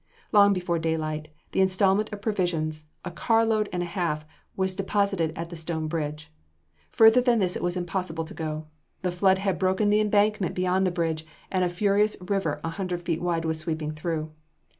[0.31, 5.31] Long before daylight, the installment of provisions a car load and a half was deposited
[5.35, 6.33] at the Stone Bridge.
[6.89, 8.65] Further than this it was impossible to go.
[9.03, 13.03] The flood had broken the embankment beyond the bridge and a furious river a hundred
[13.03, 14.31] feet wide was sweeping through.